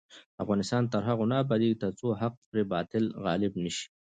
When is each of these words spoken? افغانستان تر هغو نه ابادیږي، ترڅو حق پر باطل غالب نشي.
افغانستان 0.43 0.83
تر 0.93 1.01
هغو 1.09 1.25
نه 1.31 1.35
ابادیږي، 1.43 1.77
ترڅو 1.83 2.07
حق 2.21 2.33
پر 2.49 2.57
باطل 2.73 3.03
غالب 3.23 3.53
نشي. 3.63 3.85